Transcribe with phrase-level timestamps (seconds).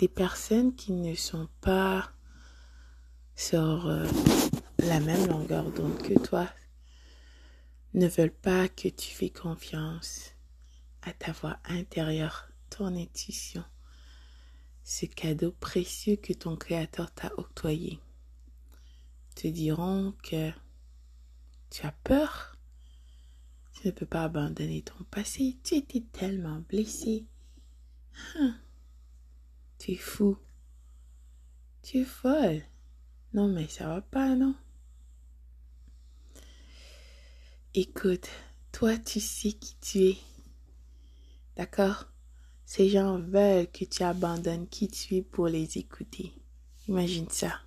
[0.00, 2.10] des personnes qui ne sont pas
[3.36, 4.06] sur euh,
[4.78, 6.48] la même longueur d'onde que toi,
[7.92, 10.30] ne veulent pas que tu fais confiance
[11.02, 13.62] à ta voix intérieure, ton intuition,
[14.84, 18.00] ce cadeau précieux que ton Créateur t'a octroyé.
[19.34, 20.50] Te diront que
[21.68, 22.56] tu as peur,
[23.74, 27.26] tu ne peux pas abandonner ton passé, tu étais tellement blessé.
[28.36, 28.58] Hein?
[29.96, 30.36] Fou.
[31.82, 32.62] Tu es folle.
[33.32, 34.54] Non, mais ça va pas, non?
[37.74, 38.28] Écoute,
[38.72, 40.18] toi, tu sais qui tu es.
[41.56, 42.06] D'accord?
[42.64, 46.32] Ces gens veulent que tu abandonnes qui tu es pour les écouter.
[46.88, 47.60] Imagine ça.